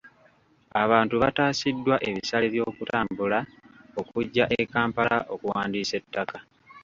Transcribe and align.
Abantu 0.83 1.15
bataasiddwa 1.23 1.95
ebisale 2.09 2.45
by'okutambula 2.53 3.39
okujja 3.99 4.45
e 4.57 4.61
Kampala 4.73 5.17
okuwandiisa 5.33 5.93
ettaka. 6.01 6.37